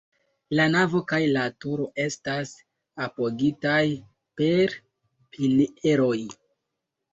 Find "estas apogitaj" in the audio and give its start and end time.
2.05-3.83